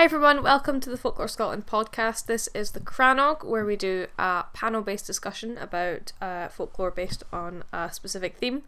Hi 0.00 0.04
everyone, 0.04 0.42
welcome 0.42 0.80
to 0.80 0.88
the 0.88 0.96
Folklore 0.96 1.28
Scotland 1.28 1.66
podcast. 1.66 2.24
This 2.24 2.48
is 2.54 2.70
the 2.70 2.80
Crannog, 2.80 3.44
where 3.44 3.66
we 3.66 3.76
do 3.76 4.06
a 4.18 4.46
panel 4.54 4.80
based 4.80 5.06
discussion 5.06 5.58
about 5.58 6.12
uh, 6.22 6.48
folklore 6.48 6.90
based 6.90 7.22
on 7.34 7.64
a 7.70 7.92
specific 7.92 8.38
theme. 8.38 8.62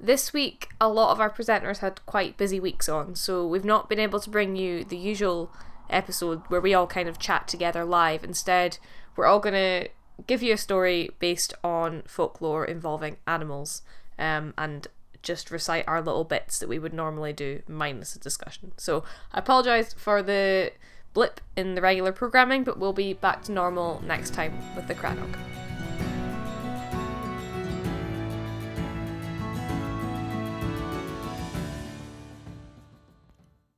This 0.00 0.32
week, 0.32 0.70
a 0.80 0.88
lot 0.88 1.12
of 1.12 1.20
our 1.20 1.30
presenters 1.30 1.78
had 1.78 2.04
quite 2.06 2.36
busy 2.36 2.58
weeks 2.58 2.88
on, 2.88 3.14
so 3.14 3.46
we've 3.46 3.64
not 3.64 3.88
been 3.88 4.00
able 4.00 4.18
to 4.18 4.28
bring 4.28 4.56
you 4.56 4.82
the 4.82 4.96
usual 4.96 5.52
episode 5.90 6.42
where 6.48 6.60
we 6.60 6.74
all 6.74 6.88
kind 6.88 7.08
of 7.08 7.20
chat 7.20 7.46
together 7.46 7.84
live. 7.84 8.24
Instead, 8.24 8.78
we're 9.14 9.26
all 9.26 9.38
going 9.38 9.54
to 9.54 9.88
give 10.26 10.42
you 10.42 10.54
a 10.54 10.58
story 10.58 11.08
based 11.20 11.54
on 11.62 12.02
folklore 12.04 12.64
involving 12.64 13.18
animals 13.28 13.82
um, 14.18 14.52
and 14.58 14.88
just 15.24 15.50
recite 15.50 15.88
our 15.88 16.00
little 16.00 16.22
bits 16.22 16.58
that 16.60 16.68
we 16.68 16.78
would 16.78 16.94
normally 16.94 17.32
do, 17.32 17.62
minus 17.66 18.14
a 18.14 18.20
discussion. 18.20 18.72
So 18.76 19.02
I 19.32 19.40
apologise 19.40 19.92
for 19.92 20.22
the 20.22 20.72
blip 21.14 21.40
in 21.56 21.74
the 21.74 21.80
regular 21.80 22.12
programming, 22.12 22.62
but 22.62 22.78
we'll 22.78 22.92
be 22.92 23.14
back 23.14 23.42
to 23.44 23.52
normal 23.52 24.00
next 24.06 24.34
time 24.34 24.56
with 24.76 24.86
the 24.86 24.94
Crannog. 24.94 25.34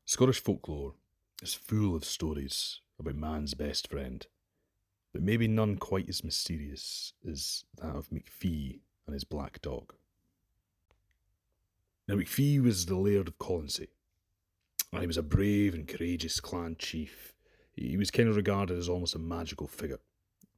Scottish 0.05 0.42
folklore 0.42 0.95
is 1.42 1.53
full 1.53 1.95
of 1.95 2.05
stories 2.05 2.81
about 2.98 3.17
man's 3.17 3.53
best 3.53 3.91
friend, 3.91 4.27
but 5.13 5.23
maybe 5.23 5.47
none 5.47 5.77
quite 5.77 6.09
as 6.09 6.25
mysterious 6.25 7.13
as 7.29 7.65
that 7.77 7.95
of 7.95 8.09
McPhee 8.09 8.81
and 9.07 9.13
his 9.13 9.25
black 9.25 9.61
dog. 9.61 9.92
Now, 12.09 12.15
McPhee 12.15 12.62
was 12.62 12.87
the 12.87 12.97
Laird 12.97 13.27
of 13.27 13.39
Colonsay, 13.39 13.89
and 14.93 15.01
he 15.01 15.07
was 15.09 15.17
a 15.17 15.23
brave 15.23 15.75
and 15.75 15.89
courageous 15.89 16.39
clan 16.39 16.77
chief. 16.79 17.35
He 17.75 17.97
was 17.97 18.13
kind 18.13 18.29
of 18.29 18.37
regarded 18.37 18.79
as 18.79 18.89
almost 18.89 19.17
a 19.17 19.19
magical 19.19 19.67
figure, 19.67 19.98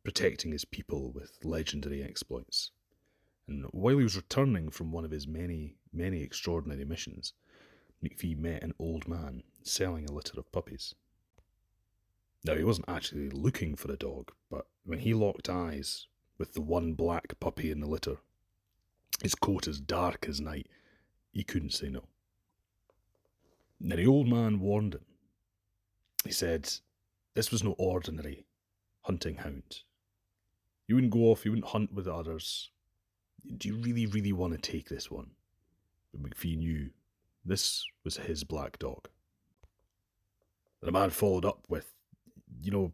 protecting 0.04 0.52
his 0.52 0.66
people 0.66 1.10
with 1.10 1.38
legendary 1.42 2.02
exploits. 2.02 2.70
And 3.46 3.64
while 3.70 3.96
he 3.96 4.04
was 4.04 4.14
returning 4.14 4.68
from 4.68 4.92
one 4.92 5.06
of 5.06 5.10
his 5.10 5.26
many, 5.26 5.76
many 5.90 6.22
extraordinary 6.22 6.84
missions, 6.84 7.32
McPhee 8.04 8.36
met 8.36 8.62
an 8.62 8.74
old 8.78 9.08
man 9.08 9.42
selling 9.62 10.04
a 10.04 10.12
litter 10.12 10.38
of 10.38 10.52
puppies. 10.52 10.94
Now, 12.44 12.56
he 12.56 12.64
wasn't 12.64 12.90
actually 12.90 13.30
looking 13.30 13.74
for 13.74 13.90
a 13.90 13.96
dog, 13.96 14.32
but 14.50 14.66
when 14.84 14.98
he 14.98 15.14
locked 15.14 15.48
eyes 15.48 16.08
with 16.36 16.52
the 16.52 16.60
one 16.60 16.92
black 16.92 17.40
puppy 17.40 17.70
in 17.70 17.80
the 17.80 17.88
litter, 17.88 18.18
his 19.22 19.34
coat 19.34 19.66
as 19.66 19.80
dark 19.80 20.26
as 20.28 20.40
night, 20.40 20.68
he 21.32 21.44
couldn't 21.44 21.72
say 21.72 21.88
no. 21.88 22.04
Now, 23.80 23.96
the 23.96 24.06
old 24.06 24.28
man 24.28 24.60
warned 24.60 24.94
him. 24.94 25.04
He 26.24 26.32
said, 26.32 26.70
This 27.34 27.50
was 27.50 27.62
no 27.62 27.72
ordinary 27.78 28.46
hunting 29.02 29.36
hound. 29.36 29.82
You 30.86 30.96
wouldn't 30.96 31.12
go 31.12 31.30
off, 31.30 31.44
you 31.44 31.52
wouldn't 31.52 31.68
hunt 31.68 31.92
with 31.92 32.06
the 32.06 32.14
others. 32.14 32.70
Do 33.56 33.68
you 33.68 33.76
really, 33.76 34.06
really 34.06 34.32
want 34.32 34.52
to 34.54 34.72
take 34.72 34.88
this 34.88 35.10
one? 35.10 35.30
But 36.12 36.22
McPhee 36.22 36.56
knew 36.56 36.90
this 37.44 37.84
was 38.04 38.16
his 38.16 38.42
black 38.42 38.78
dog. 38.78 39.08
And 40.80 40.88
the 40.88 40.92
man 40.92 41.10
followed 41.10 41.44
up 41.44 41.64
with, 41.68 41.92
You 42.60 42.72
know, 42.72 42.92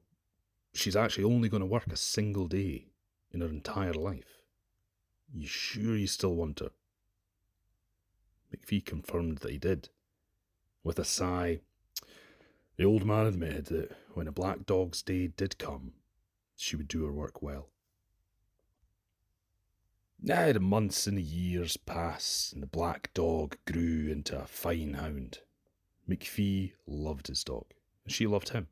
she's 0.75 0.97
actually 0.97 1.25
only 1.25 1.49
going 1.49 1.61
to 1.61 1.67
work 1.67 1.87
a 1.91 1.97
single 1.97 2.47
day 2.47 2.89
in 3.33 3.41
her 3.41 3.49
entire 3.49 3.95
life. 3.95 4.43
You 5.33 5.47
sure 5.47 5.97
you 5.97 6.07
still 6.07 6.35
want 6.35 6.61
her? 6.61 6.71
McPhee 8.55 8.85
confirmed 8.85 9.39
that 9.39 9.51
he 9.51 9.59
did. 9.59 9.89
With 10.83 10.99
a 10.99 11.05
sigh, 11.05 11.61
the 12.77 12.85
old 12.85 13.05
man 13.05 13.27
admitted 13.27 13.67
that 13.67 13.97
when 14.13 14.29
a 14.29 14.33
black 14.33 14.67
dog's 14.67 15.03
day 15.03 15.29
did 15.29 15.59
come, 15.59 15.95
she 16.57 16.77
would 16.77 16.89
do 16.89 17.05
her 17.05 17.13
work 17.13 17.43
well. 17.43 17.71
Now 20.21 20.53
the 20.53 20.61
months 20.61 21.07
and 21.07 21.19
the 21.19 21.23
years 21.23 21.77
passed, 21.77 22.53
and 22.53 22.63
the 22.63 22.67
black 22.67 23.13
dog 23.13 23.57
grew 23.67 24.09
into 24.11 24.41
a 24.41 24.47
fine 24.47 24.95
hound. 24.95 25.41
McPhee 26.09 26.73
loved 26.87 27.27
his 27.27 27.45
dog, 27.45 27.67
and 28.05 28.13
she 28.13 28.27
loved 28.27 28.51
him. 28.51 28.69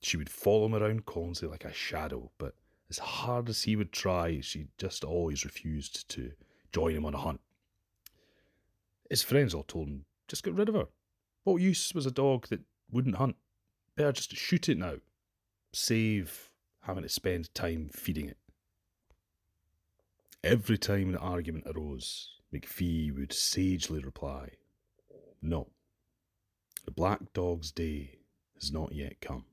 She 0.00 0.16
would 0.16 0.30
follow 0.30 0.66
him 0.66 0.74
around 0.74 1.06
Colonsay 1.06 1.50
like 1.50 1.64
a 1.64 1.72
shadow, 1.72 2.30
but 2.38 2.54
as 2.90 2.98
hard 2.98 3.48
as 3.48 3.62
he 3.62 3.76
would 3.76 3.92
try, 3.92 4.40
she 4.40 4.68
just 4.78 5.04
always 5.04 5.44
refused 5.44 6.08
to 6.10 6.32
join 6.72 6.94
him 6.94 7.06
on 7.06 7.14
a 7.14 7.18
hunt. 7.18 7.40
His 9.10 9.22
friends 9.22 9.54
all 9.54 9.64
told 9.64 9.88
him, 9.88 10.04
just 10.28 10.42
get 10.42 10.54
rid 10.54 10.68
of 10.68 10.74
her. 10.74 10.88
What 11.44 11.60
use 11.60 11.94
was 11.94 12.06
a 12.06 12.10
dog 12.10 12.48
that 12.48 12.60
wouldn't 12.90 13.16
hunt? 13.16 13.36
Better 13.96 14.12
just 14.12 14.34
shoot 14.34 14.68
it 14.68 14.78
now. 14.78 14.96
Save 15.72 16.50
having 16.82 17.02
to 17.02 17.08
spend 17.08 17.54
time 17.54 17.90
feeding 17.92 18.28
it. 18.28 18.38
Every 20.42 20.76
time 20.76 21.12
the 21.12 21.18
argument 21.18 21.66
arose, 21.66 22.40
McPhee 22.52 23.14
would 23.16 23.32
sagely 23.32 24.00
reply, 24.00 24.50
No, 25.40 25.68
the 26.84 26.90
black 26.90 27.32
dog's 27.32 27.72
day 27.72 28.18
has 28.54 28.70
not 28.70 28.92
yet 28.92 29.20
come. 29.20 29.46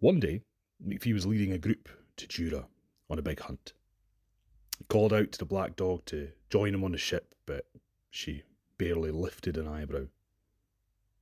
One 0.00 0.20
day, 0.20 0.42
McPhee 0.86 1.14
was 1.14 1.26
leading 1.26 1.52
a 1.52 1.58
group 1.58 1.88
to 2.16 2.28
Jura 2.28 2.66
on 3.10 3.18
a 3.18 3.22
big 3.22 3.40
hunt. 3.40 3.72
Called 4.86 5.12
out 5.12 5.32
to 5.32 5.38
the 5.38 5.44
black 5.44 5.76
dog 5.76 6.04
to 6.06 6.30
join 6.48 6.72
him 6.74 6.84
on 6.84 6.92
the 6.92 6.98
ship, 6.98 7.34
but 7.44 7.66
she 8.10 8.42
barely 8.78 9.10
lifted 9.10 9.56
an 9.56 9.66
eyebrow. 9.66 10.06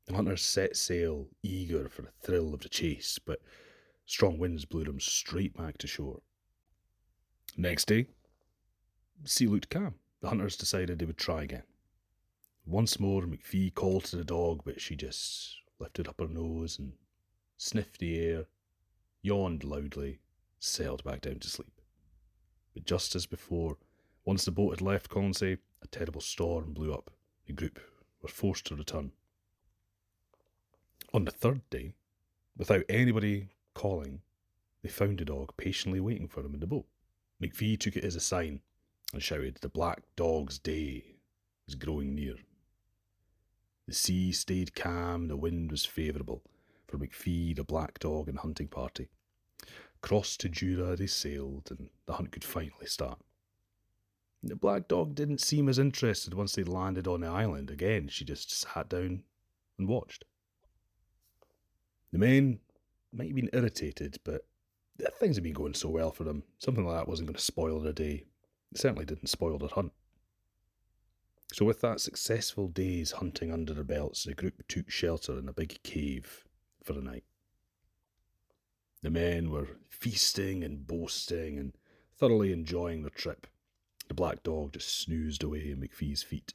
The 0.06 0.15
hunters 0.15 0.43
set 0.43 0.77
sail, 0.77 1.28
eager 1.43 1.89
for 1.89 2.03
the 2.03 2.12
thrill 2.22 2.55
of 2.55 2.61
the 2.61 2.69
chase, 2.69 3.19
but 3.19 3.41
strong 4.05 4.39
winds 4.39 4.65
blew 4.65 4.84
them 4.84 5.00
straight 5.00 5.56
back 5.56 5.78
to 5.78 5.89
shore. 5.89 6.21
Next 7.56 7.87
day, 7.87 8.06
the 9.21 9.28
sea 9.28 9.47
looked 9.49 9.71
calm. 9.71 9.95
The 10.21 10.28
hunters 10.28 10.56
decided 10.56 10.99
they 10.99 11.06
would 11.06 11.19
try 11.19 11.43
again. 11.43 11.65
Once 12.65 13.00
more, 13.00 13.22
McPhee 13.22 13.75
called 13.75 14.05
to 14.05 14.16
the 14.16 14.25
dog, 14.25 14.62
but 14.65 14.81
she 14.81 14.95
just 14.95 15.56
lifted 15.78 16.06
up 16.06 16.21
her 16.21 16.28
nose 16.28 16.78
and 16.78 16.93
sniffed 17.56 17.99
the 17.99 18.19
air, 18.19 18.47
yawned 19.22 19.65
loudly, 19.65 20.21
sailed 20.59 21.03
back 21.03 21.22
down 21.22 21.39
to 21.41 21.49
sleep. 21.49 21.76
But 22.77 22.85
just 22.85 23.17
as 23.17 23.25
before, 23.25 23.79
once 24.27 24.45
the 24.45 24.51
boat 24.51 24.73
had 24.73 24.83
left 24.83 25.09
Colonsay, 25.09 25.57
a 25.81 25.87
terrible 25.87 26.21
storm 26.21 26.75
blew 26.75 26.93
up. 26.93 27.11
The 27.47 27.55
group 27.55 27.81
were 28.21 28.29
forced 28.29 28.67
to 28.67 28.77
return. 28.77 29.13
On 31.15 31.25
the 31.25 31.31
third 31.31 31.63
day, 31.71 31.95
without 32.55 32.85
anybody 32.91 33.49
calling, 33.73 34.21
they 34.83 34.91
found 34.91 35.19
the 35.19 35.25
dog 35.25 35.57
patiently 35.57 36.01
waiting 36.01 36.29
for 36.29 36.43
them 36.43 36.53
in 36.53 36.61
the 36.61 36.67
boat. 36.67 36.85
McPhee 37.43 37.81
took 37.81 37.97
it 37.97 38.05
as 38.05 38.15
a 38.15 38.21
sign 38.21 38.61
and 39.15 39.23
shouted, 39.23 39.57
The 39.63 39.71
black 39.71 40.03
dog's 40.15 40.59
day 40.59 41.17
is 41.67 41.77
growing 41.77 42.15
near. 42.15 42.34
The 43.89 43.95
sea 43.95 44.33
stayed 44.33 44.75
calm, 44.75 45.29
the 45.29 45.37
wind 45.39 45.71
was 45.71 45.87
favourable 45.87 46.43
for 46.87 46.99
McPhee, 46.99 47.57
the 47.57 47.65
black 47.65 48.01
dog, 48.01 48.29
and 48.29 48.41
hunting 48.41 48.69
party. 48.69 49.09
Across 50.07 50.37
to 50.37 50.49
Jura 50.49 50.95
they 50.95 51.09
sailed, 51.09 51.67
and 51.69 51.91
the 52.07 52.13
hunt 52.13 52.31
could 52.31 52.45
finally 52.45 52.87
start. 52.87 53.19
The 54.41 54.55
black 54.55 54.87
dog 54.87 55.17
didn't 55.17 55.41
seem 55.41 55.69
as 55.69 55.81
interested 55.81 56.33
once 56.33 56.55
they 56.55 56.63
landed 56.63 57.09
on 57.09 57.23
the 57.23 57.27
island. 57.27 57.73
Again, 57.73 58.07
she 58.07 58.25
just 58.25 58.53
sat 58.53 58.89
down 58.89 59.25
and 59.77 59.89
watched. 59.89 60.25
The 62.13 62.19
men 62.19 62.61
might 63.13 63.27
have 63.27 63.35
been 63.35 63.51
irritated, 63.53 64.19
but 64.23 64.47
things 65.19 65.35
had 65.35 65.43
been 65.43 65.53
going 65.53 65.75
so 65.75 65.89
well 65.89 66.13
for 66.13 66.23
them. 66.23 66.45
Something 66.61 66.87
like 66.87 66.99
that 66.99 67.09
wasn't 67.09 67.27
going 67.27 67.35
to 67.35 67.43
spoil 67.43 67.81
their 67.81 67.93
day. 67.93 68.27
It 68.71 68.79
certainly 68.79 69.07
didn't 69.07 69.27
spoil 69.27 69.59
their 69.59 69.71
hunt. 69.71 69.91
So, 71.53 71.65
with 71.65 71.81
that 71.81 72.01
successful 72.01 72.69
day's 72.69 73.11
hunting 73.11 73.53
under 73.53 73.75
their 73.75 73.83
belts, 73.83 74.23
the 74.23 74.35
group 74.35 74.69
took 74.69 74.89
shelter 74.89 75.37
in 75.37 75.49
a 75.49 75.53
big 75.53 75.83
cave 75.83 76.45
for 76.85 76.93
the 76.93 77.03
night. 77.03 77.25
The 79.07 79.11
men 79.13 79.51
were 79.51 79.69
feasting 79.89 80.65
and 80.65 80.85
boasting 80.85 81.61
and 81.61 81.75
thoroughly 82.17 82.53
enjoying 82.53 83.03
their 83.03 83.11
trip. 83.11 83.47
The 84.09 84.15
black 84.15 84.43
dog 84.43 84.73
just 84.73 84.99
snoozed 84.99 85.45
away 85.45 85.71
at 85.71 85.79
McPhee's 85.79 86.25
feet. 86.25 86.55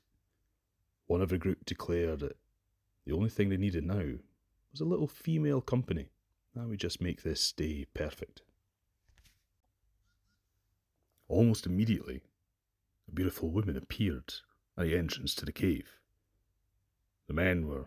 One 1.08 1.22
of 1.22 1.30
the 1.30 1.38
group 1.38 1.64
declared 1.64 2.20
that 2.20 2.36
the 3.06 3.14
only 3.14 3.30
thing 3.30 3.48
they 3.48 3.56
needed 3.56 3.86
now 3.86 4.18
was 4.70 4.82
a 4.82 4.86
little 4.86 5.08
female 5.08 5.62
company. 5.62 6.10
That 6.54 6.68
would 6.68 6.82
just 6.82 7.00
make 7.00 7.24
this 7.24 7.54
day 7.54 7.86
perfect. 7.94 8.42
Almost 11.30 11.66
immediately, 11.66 12.20
a 13.08 13.14
beautiful 13.14 13.50
woman 13.50 13.78
appeared 13.78 14.34
at 14.78 14.88
the 14.88 14.98
entrance 14.98 15.34
to 15.36 15.46
the 15.46 15.54
cave. 15.54 16.02
The 17.28 17.34
men 17.34 17.70
were 17.70 17.86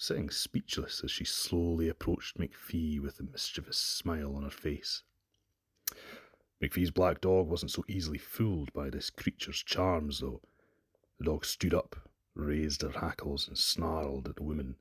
sitting 0.00 0.30
speechless 0.30 1.02
as 1.02 1.10
she 1.10 1.24
slowly 1.24 1.88
approached 1.88 2.38
McPhee 2.38 3.00
with 3.00 3.18
a 3.18 3.24
mischievous 3.24 3.76
smile 3.76 4.36
on 4.36 4.44
her 4.44 4.50
face. 4.50 5.02
McPhee's 6.62 6.92
black 6.92 7.20
dog 7.20 7.48
wasn't 7.48 7.72
so 7.72 7.84
easily 7.88 8.16
fooled 8.16 8.72
by 8.72 8.90
this 8.90 9.10
creature's 9.10 9.60
charms, 9.60 10.20
though. 10.20 10.40
The 11.18 11.24
dog 11.24 11.44
stood 11.44 11.74
up, 11.74 12.08
raised 12.34 12.82
her 12.82 13.00
hackles 13.00 13.48
and 13.48 13.58
snarled 13.58 14.28
at 14.28 14.36
the 14.36 14.44
woman 14.44 14.76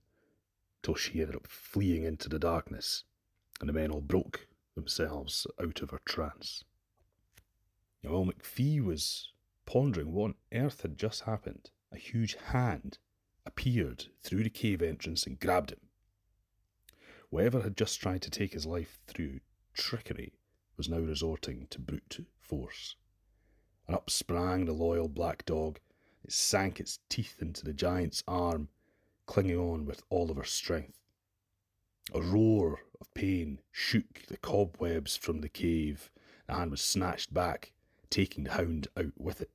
till 0.83 0.93
she 0.93 1.19
ended 1.19 1.35
up 1.35 1.47
fleeing 1.47 2.03
into 2.03 2.29
the 2.29 2.39
darkness, 2.39 3.03
and 3.59 3.67
the 3.67 3.73
men 3.73 3.89
all 3.89 4.01
broke 4.01 4.47
themselves 4.75 5.47
out 5.59 5.81
of 5.81 5.89
her 5.89 6.01
trance. 6.05 6.63
Now, 8.03 8.11
while 8.11 8.25
McPhee 8.25 8.83
was 8.83 9.31
pondering 9.65 10.13
what 10.13 10.25
on 10.25 10.35
earth 10.53 10.83
had 10.83 10.95
just 10.95 11.21
happened, 11.21 11.71
a 11.91 11.97
huge 11.97 12.35
hand 12.35 12.99
appeared 13.47 14.07
through 14.21 14.43
the 14.43 14.49
cave 14.49 14.81
entrance 14.81 15.25
and 15.25 15.39
grabbed 15.39 15.71
him. 15.71 15.79
Whatever 17.29 17.61
had 17.61 17.77
just 17.77 17.99
tried 17.99 18.21
to 18.23 18.29
take 18.29 18.53
his 18.53 18.65
life 18.65 18.99
through 19.07 19.39
trickery 19.73 20.33
was 20.75 20.89
now 20.89 20.99
resorting 20.99 21.67
to 21.69 21.79
brute 21.79 22.25
force. 22.39 22.95
And 23.87 23.95
up 23.95 24.09
sprang 24.09 24.65
the 24.65 24.73
loyal 24.73 25.07
black 25.07 25.45
dog. 25.45 25.79
It 26.23 26.31
sank 26.31 26.79
its 26.79 26.99
teeth 27.09 27.41
into 27.41 27.63
the 27.63 27.73
giant's 27.73 28.23
arm, 28.27 28.67
clinging 29.25 29.57
on 29.57 29.85
with 29.85 30.03
all 30.09 30.29
of 30.29 30.37
her 30.37 30.43
strength. 30.43 30.99
A 32.13 32.21
roar 32.21 32.81
of 33.01 33.13
pain 33.13 33.59
shook 33.71 34.23
the 34.27 34.37
cobwebs 34.37 35.17
from 35.17 35.41
the 35.41 35.49
cave. 35.49 36.11
The 36.47 36.53
hand 36.53 36.71
was 36.71 36.81
snatched 36.81 37.33
back, 37.33 37.71
taking 38.09 38.43
the 38.45 38.53
hound 38.53 38.87
out 38.97 39.13
with 39.17 39.41
it. 39.41 39.51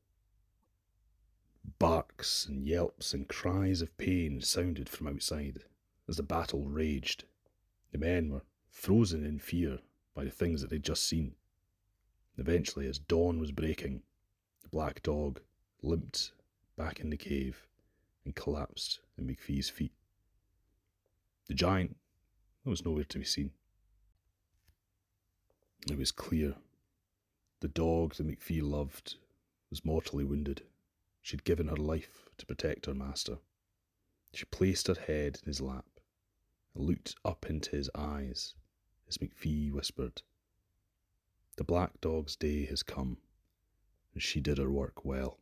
Barks 1.78 2.46
and 2.46 2.66
yelps 2.66 3.12
and 3.14 3.28
cries 3.28 3.82
of 3.82 3.96
pain 3.96 4.40
sounded 4.40 4.88
from 4.88 5.08
outside 5.08 5.64
as 6.08 6.16
the 6.16 6.22
battle 6.22 6.66
raged. 6.68 7.24
The 7.90 7.98
men 7.98 8.30
were 8.30 8.42
frozen 8.70 9.24
in 9.24 9.38
fear 9.38 9.80
by 10.14 10.24
the 10.24 10.30
things 10.30 10.60
that 10.60 10.70
they'd 10.70 10.82
just 10.82 11.04
seen. 11.04 11.34
Eventually, 12.38 12.86
as 12.86 12.98
dawn 12.98 13.38
was 13.38 13.52
breaking, 13.52 14.02
the 14.62 14.68
black 14.68 15.02
dog 15.02 15.40
limped 15.82 16.32
back 16.76 17.00
in 17.00 17.10
the 17.10 17.16
cave 17.16 17.66
and 18.24 18.34
collapsed 18.34 19.00
at 19.18 19.24
McPhee's 19.24 19.68
feet. 19.68 19.92
The 21.48 21.54
giant 21.54 21.96
was 22.64 22.84
nowhere 22.84 23.04
to 23.04 23.18
be 23.18 23.24
seen. 23.24 23.50
It 25.90 25.98
was 25.98 26.12
clear 26.12 26.54
the 27.60 27.68
dog 27.68 28.14
that 28.14 28.26
McPhee 28.26 28.62
loved 28.62 29.16
was 29.70 29.84
mortally 29.84 30.24
wounded. 30.24 30.62
She'd 31.22 31.44
given 31.44 31.68
her 31.68 31.76
life 31.76 32.28
to 32.38 32.46
protect 32.46 32.86
her 32.86 32.94
master. 32.94 33.38
She 34.34 34.44
placed 34.46 34.88
her 34.88 34.94
head 34.94 35.38
in 35.42 35.46
his 35.46 35.60
lap 35.60 35.86
and 36.74 36.84
looked 36.84 37.14
up 37.24 37.46
into 37.48 37.70
his 37.70 37.88
eyes 37.94 38.54
as 39.08 39.18
McPhee 39.18 39.70
whispered, 39.70 40.22
The 41.56 41.64
black 41.64 42.00
dog's 42.00 42.34
day 42.34 42.64
has 42.66 42.82
come, 42.82 43.18
and 44.12 44.22
she 44.22 44.40
did 44.40 44.58
her 44.58 44.70
work 44.70 45.04
well. 45.04 45.38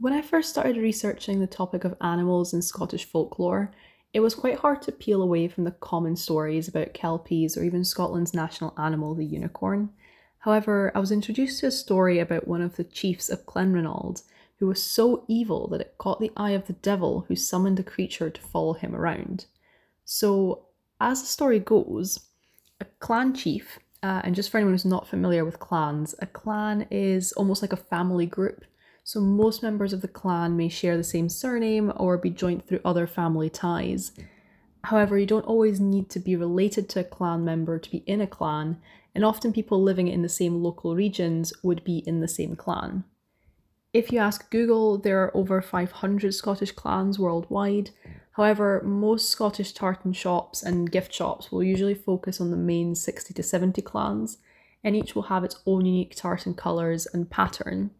When 0.00 0.14
I 0.14 0.22
first 0.22 0.48
started 0.48 0.78
researching 0.78 1.40
the 1.40 1.46
topic 1.46 1.84
of 1.84 1.94
animals 2.00 2.54
in 2.54 2.62
Scottish 2.62 3.04
folklore, 3.04 3.70
it 4.14 4.20
was 4.20 4.34
quite 4.34 4.56
hard 4.56 4.80
to 4.82 4.92
peel 4.92 5.20
away 5.20 5.46
from 5.46 5.64
the 5.64 5.72
common 5.72 6.16
stories 6.16 6.68
about 6.68 6.94
kelpies 6.94 7.54
or 7.54 7.64
even 7.64 7.84
Scotland's 7.84 8.32
national 8.32 8.72
animal, 8.78 9.14
the 9.14 9.26
unicorn. 9.26 9.90
However, 10.38 10.90
I 10.94 11.00
was 11.00 11.12
introduced 11.12 11.60
to 11.60 11.66
a 11.66 11.70
story 11.70 12.18
about 12.18 12.48
one 12.48 12.62
of 12.62 12.76
the 12.76 12.84
chiefs 12.84 13.28
of 13.28 13.44
Clanranald 13.44 14.22
who 14.58 14.68
was 14.68 14.82
so 14.82 15.22
evil 15.28 15.68
that 15.68 15.82
it 15.82 15.98
caught 15.98 16.18
the 16.18 16.32
eye 16.34 16.52
of 16.52 16.66
the 16.66 16.72
devil 16.72 17.26
who 17.28 17.36
summoned 17.36 17.78
a 17.78 17.82
creature 17.82 18.30
to 18.30 18.40
follow 18.40 18.72
him 18.72 18.96
around. 18.96 19.44
So, 20.06 20.62
as 20.98 21.20
the 21.20 21.28
story 21.28 21.58
goes, 21.58 22.20
a 22.80 22.86
clan 23.00 23.34
chief, 23.34 23.78
uh, 24.02 24.22
and 24.24 24.34
just 24.34 24.48
for 24.48 24.56
anyone 24.56 24.72
who's 24.72 24.86
not 24.86 25.06
familiar 25.06 25.44
with 25.44 25.58
clans, 25.58 26.14
a 26.20 26.26
clan 26.26 26.86
is 26.90 27.32
almost 27.32 27.60
like 27.60 27.74
a 27.74 27.76
family 27.76 28.24
group 28.24 28.64
so 29.10 29.20
most 29.20 29.60
members 29.60 29.92
of 29.92 30.02
the 30.02 30.06
clan 30.06 30.56
may 30.56 30.68
share 30.68 30.96
the 30.96 31.02
same 31.02 31.28
surname 31.28 31.92
or 31.96 32.16
be 32.16 32.30
joined 32.30 32.64
through 32.64 32.78
other 32.84 33.08
family 33.08 33.50
ties. 33.50 34.12
However, 34.84 35.18
you 35.18 35.26
don't 35.26 35.46
always 35.46 35.80
need 35.80 36.08
to 36.10 36.20
be 36.20 36.36
related 36.36 36.88
to 36.90 37.00
a 37.00 37.04
clan 37.16 37.44
member 37.44 37.80
to 37.80 37.90
be 37.90 38.04
in 38.06 38.20
a 38.20 38.28
clan, 38.28 38.80
and 39.12 39.24
often 39.24 39.52
people 39.52 39.82
living 39.82 40.06
in 40.06 40.22
the 40.22 40.28
same 40.28 40.62
local 40.62 40.94
regions 40.94 41.52
would 41.64 41.82
be 41.82 42.04
in 42.06 42.20
the 42.20 42.28
same 42.28 42.54
clan. 42.54 43.02
If 43.92 44.12
you 44.12 44.20
ask 44.20 44.48
Google, 44.48 44.96
there 44.96 45.24
are 45.24 45.36
over 45.36 45.60
500 45.60 46.32
Scottish 46.32 46.70
clans 46.70 47.18
worldwide. 47.18 47.90
However, 48.34 48.80
most 48.84 49.28
Scottish 49.28 49.72
tartan 49.72 50.12
shops 50.12 50.62
and 50.62 50.92
gift 50.92 51.12
shops 51.12 51.50
will 51.50 51.64
usually 51.64 51.96
focus 51.96 52.40
on 52.40 52.52
the 52.52 52.56
main 52.56 52.94
60 52.94 53.34
to 53.34 53.42
70 53.42 53.82
clans, 53.82 54.38
and 54.84 54.94
each 54.94 55.16
will 55.16 55.22
have 55.22 55.42
its 55.42 55.56
own 55.66 55.84
unique 55.84 56.14
tartan 56.14 56.54
colours 56.54 57.08
and 57.12 57.28
pattern. 57.28 57.90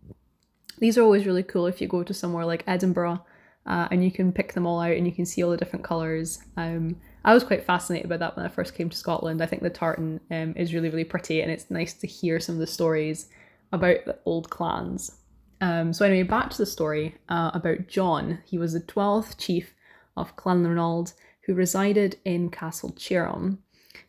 These 0.81 0.99
are 0.99 1.03
always 1.03 1.27
really 1.27 1.43
cool 1.43 1.67
if 1.67 1.81
you 1.81 1.89
go 1.89 2.03
to 2.03 2.15
somewhere 2.15 2.45
like 2.45 2.65
Edinburgh 2.67 3.25
uh, 3.67 3.89
and 3.91 4.03
you 4.03 4.11
can 4.11 4.33
pick 4.33 4.55
them 4.55 4.67
all 4.67 4.81
out 4.81 4.97
and 4.97 5.07
you 5.07 5.13
can 5.13 5.27
see 5.27 5.43
all 5.43 5.51
the 5.51 5.57
different 5.57 5.85
colours. 5.85 6.43
Um, 6.57 6.97
I 7.25 7.35
was 7.35 7.45
quite 7.45 7.65
fascinated 7.65 8.09
by 8.09 8.17
that 8.17 8.37
when 8.37 8.47
I 8.47 8.49
first 8.49 8.75
came 8.75 8.89
to 8.89 8.97
Scotland. 8.97 9.43
I 9.43 9.47
think 9.47 9.63
the 9.63 9.71
tartan 9.71 10.21
um, 10.31 10.55
is 10.57 10.73
really, 10.73 10.89
really 10.89 11.05
pretty 11.05 11.43
and 11.43 11.51
it's 11.51 11.71
nice 11.71 11.93
to 11.95 12.07
hear 12.07 12.41
some 12.41 12.55
of 12.55 12.61
the 12.61 12.67
stories 12.67 13.29
about 13.73 14.05
the 14.07 14.19
old 14.25 14.51
clans. 14.51 15.17
Um, 15.61 15.93
so, 15.93 16.07
anyway, 16.07 16.23
back 16.23 16.49
to 16.51 16.59
the 16.59 16.67
story 16.67 17.17
uh, 17.29 17.51
about 17.53 17.87
John. 17.87 18.39
He 18.47 18.57
was 18.57 18.73
the 18.73 18.81
12th 18.81 19.37
chief 19.37 19.75
of 20.17 20.35
Clan 20.37 20.65
Clanranald 20.65 21.13
who 21.45 21.55
resided 21.55 22.17
in 22.25 22.51
Castle 22.51 22.91
Tioram. 22.91 23.59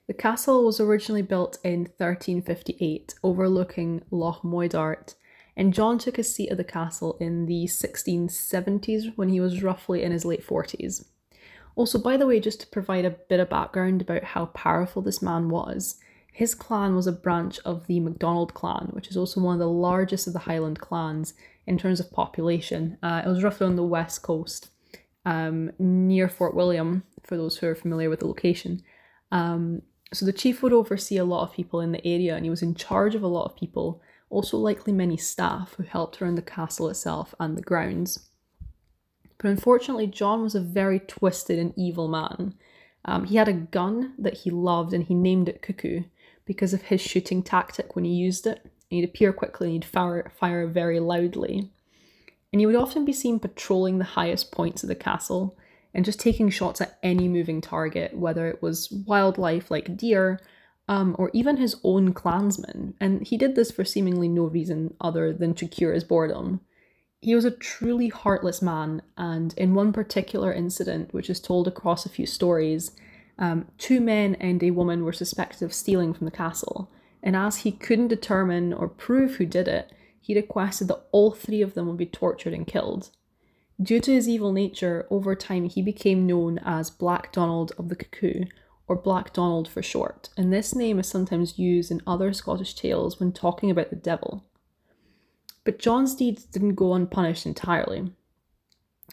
The 0.08 0.14
castle 0.14 0.66
was 0.66 0.80
originally 0.80 1.22
built 1.22 1.58
in 1.64 1.82
1358, 1.98 3.16
overlooking 3.24 4.04
Loch 4.12 4.42
Moidart, 4.44 5.16
and 5.62 5.76
John 5.76 6.00
took 6.00 6.18
his 6.18 6.34
seat 6.34 6.50
at 6.50 6.58
the 6.58 6.64
castle 6.64 7.18
in 7.20 7.46
the 7.46 7.66
1670s 7.66 9.16
when 9.16 9.30
he 9.30 9.40
was 9.40 9.62
roughly 9.62 10.02
in 10.02 10.12
his 10.12 10.26
late 10.26 10.44
40s. 10.44 11.06
Also, 11.76 12.00
by 12.00 12.18
the 12.18 12.26
way, 12.26 12.40
just 12.40 12.62
to 12.62 12.68
provide 12.70 13.06
a 13.06 13.12
bit 13.12 13.40
of 13.40 13.52
background 13.52 14.02
about 14.02 14.24
how 14.24 14.48
powerful 14.48 15.04
this 15.04 15.22
man 15.22 15.50
was, 15.50 15.98
his 16.34 16.56
clan 16.56 16.96
was 16.96 17.06
a 17.06 17.12
branch 17.12 17.60
of 17.64 17.86
the 17.86 18.00
MacDonald 18.00 18.56
clan, 18.56 18.88
which 18.94 19.10
is 19.10 19.16
also 19.16 19.40
one 19.40 19.54
of 19.54 19.60
the 19.60 19.68
largest 19.68 20.26
of 20.26 20.34
the 20.34 20.40
Highland 20.40 20.80
clans 20.80 21.36
in 21.68 21.78
terms 21.78 22.00
of 22.00 22.12
population. 22.12 22.98
Uh, 23.04 23.22
it 23.24 23.30
was 23.30 23.44
roughly 23.44 23.68
on 23.68 23.76
the 23.76 23.84
west 23.84 24.24
coast, 24.24 24.72
um, 25.28 25.72
near 25.78 26.28
Fort 26.28 26.56
William, 26.56 27.04
for 27.22 27.38
those 27.38 27.58
who 27.58 27.68
are 27.68 27.76
familiar 27.76 28.10
with 28.10 28.22
the 28.22 28.28
location. 28.28 28.82
Um, 29.32 29.84
so 30.12 30.26
the 30.26 30.34
chief 30.34 30.64
would 30.64 30.74
oversee 30.74 31.18
a 31.18 31.24
lot 31.24 31.44
of 31.44 31.54
people 31.54 31.82
in 31.82 31.92
the 31.92 32.04
area, 32.04 32.36
and 32.36 32.46
he 32.46 32.50
was 32.50 32.64
in 32.64 32.74
charge 32.74 33.14
of 33.14 33.22
a 33.22 33.28
lot 33.28 33.46
of 33.46 33.56
people 33.56 34.02
also 34.32 34.58
likely 34.58 34.94
many 34.94 35.18
staff 35.18 35.76
who 35.76 35.84
helped 35.84 36.22
around 36.22 36.36
the 36.36 36.42
castle 36.42 36.90
itself 36.90 37.36
and 37.40 37.58
the 37.58 37.62
grounds. 37.62 38.30
But 39.38 39.50
unfortunately, 39.50 40.08
John 40.08 40.42
was 40.42 40.56
a 40.56 40.62
very 40.62 41.00
twisted 41.00 41.60
and 41.60 41.74
evil 41.76 42.08
man. 42.08 42.56
Um, 43.06 43.26
he 43.26 43.36
had 43.36 43.48
a 43.48 43.54
gun 43.54 44.14
that 44.18 44.40
he 44.40 44.50
loved 44.50 44.94
and 44.94 45.04
he 45.04 45.14
named 45.14 45.50
it 45.50 45.62
Cuckoo 45.62 46.04
because 46.46 46.74
of 46.74 46.84
his 46.84 47.02
shooting 47.02 47.44
tactic 47.44 47.96
when 47.96 48.06
he 48.06 48.12
used 48.12 48.48
it. 48.48 48.66
He'd 48.90 49.04
appear 49.04 49.34
quickly 49.34 49.68
and 49.68 49.74
he'd 49.74 49.86
fire, 49.86 50.32
fire 50.38 50.68
very 50.68 51.00
loudly. 51.00 51.72
And 52.54 52.60
he 52.60 52.66
would 52.66 52.76
often 52.76 53.06
be 53.06 53.14
seen 53.14 53.40
patrolling 53.40 53.98
the 53.98 54.04
highest 54.04 54.52
points 54.52 54.84
of 54.84 54.90
the 54.90 54.96
castle 54.96 55.58
and 55.94 56.06
just 56.06 56.20
taking 56.20 56.50
shots 56.50 56.82
at 56.82 57.00
any 57.02 57.28
moving 57.28 57.62
target, 57.62 58.16
whether 58.16 58.48
it 58.48 58.62
was 58.62 58.92
wildlife 58.92 59.72
like 59.72 59.98
deer 59.98 60.40
um, 60.88 61.16
or 61.18 61.30
even 61.34 61.58
his 61.58 61.76
own 61.84 62.14
clansmen, 62.14 62.96
and 63.00 63.26
he 63.26 63.38
did 63.38 63.56
this 63.56 63.72
for 63.72 63.86
seemingly 63.86 64.28
no 64.28 64.44
reason 64.44 64.96
other 65.00 65.32
than 65.34 65.54
to 65.56 65.68
cure 65.68 65.94
his 65.94 66.04
boredom. 66.04 66.62
He 67.20 67.36
was 67.36 67.46
a 67.46 67.52
truly 67.52 68.10
heartless 68.10 68.62
man, 68.62 69.02
and 69.16 69.54
in 69.56 69.76
one 69.76 69.94
particular 69.94 70.52
incident, 70.52 71.14
which 71.14 71.30
is 71.30 71.40
told 71.40 71.68
across 71.68 72.06
a 72.06 72.10
few 72.10 72.26
stories, 72.26 72.92
um, 73.38 73.68
two 73.78 74.02
men 74.02 74.36
and 74.36 74.62
a 74.64 74.72
woman 74.72 75.04
were 75.04 75.14
suspected 75.14 75.64
of 75.64 75.74
stealing 75.74 76.14
from 76.14 76.26
the 76.26 76.32
castle, 76.32 76.90
and 77.24 77.36
as 77.36 77.58
he 77.58 77.72
couldn't 77.72 78.08
determine 78.08 78.74
or 78.74 78.88
prove 78.88 79.36
who 79.36 79.46
did 79.46 79.68
it, 79.68 79.92
he 80.20 80.36
requested 80.36 80.88
that 80.88 81.04
all 81.12 81.32
three 81.32 81.62
of 81.62 81.74
them 81.74 81.88
would 81.88 81.98
be 81.98 82.06
tortured 82.06 82.54
and 82.54 82.68
killed. 82.68 83.12
Due 83.82 84.00
to 84.00 84.14
his 84.14 84.30
evil 84.30 84.52
nature, 84.52 85.08
over 85.10 85.36
time 85.36 85.66
he 85.66 85.82
became 85.82 86.28
known 86.28 86.60
as 86.60 86.92
Black 86.92 87.32
Donald 87.32 87.72
of 87.78 87.90
the 87.90 87.96
Cuckoo, 87.96 88.46
or 88.88 88.96
Black 88.96 89.34
Donald 89.34 89.68
for 89.68 89.82
short, 89.82 90.30
and 90.36 90.52
this 90.52 90.76
name 90.76 91.00
is 91.00 91.08
sometimes 91.08 91.60
used 91.60 91.92
in 91.92 92.02
other 92.06 92.34
Scottish 92.34 92.74
tales 92.74 93.20
when 93.20 93.32
talking 93.32 93.72
about 93.72 93.90
the 93.90 93.96
devil. 93.96 94.44
But 95.64 95.80
John's 95.80 96.16
deeds 96.16 96.44
didn't 96.44 96.76
go 96.76 96.94
unpunished 96.94 97.46
entirely. 97.46 98.12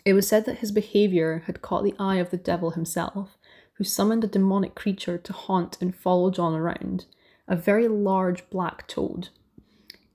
It 0.04 0.14
was 0.14 0.26
said 0.26 0.46
that 0.46 0.58
his 0.58 0.72
behaviour 0.72 1.44
had 1.46 1.62
caught 1.62 1.84
the 1.84 1.94
eye 1.98 2.16
of 2.16 2.30
the 2.30 2.36
devil 2.36 2.70
himself, 2.70 3.36
who 3.74 3.84
summoned 3.84 4.24
a 4.24 4.28
demonic 4.28 4.74
creature 4.74 5.18
to 5.18 5.32
haunt 5.32 5.76
and 5.80 5.94
follow 5.94 6.30
John 6.30 6.54
around, 6.54 7.04
a 7.46 7.54
very 7.54 7.88
large 7.88 8.48
black 8.50 8.88
toad. 8.88 9.28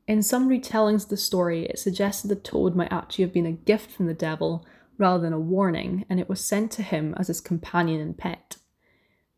In 0.07 0.21
some 0.21 0.49
retellings 0.49 1.03
of 1.03 1.09
the 1.09 1.17
story, 1.17 1.65
it 1.65 1.79
suggested 1.79 2.27
the 2.27 2.35
toad 2.35 2.75
might 2.75 2.91
actually 2.91 3.23
have 3.23 3.33
been 3.33 3.45
a 3.45 3.51
gift 3.53 3.89
from 3.91 4.07
the 4.07 4.13
devil 4.13 4.65
rather 4.97 5.23
than 5.23 5.33
a 5.33 5.39
warning, 5.39 6.05
and 6.09 6.19
it 6.19 6.27
was 6.27 6.43
sent 6.43 6.71
to 6.71 6.83
him 6.83 7.13
as 7.17 7.27
his 7.27 7.39
companion 7.39 8.01
and 8.01 8.17
pet. 8.17 8.57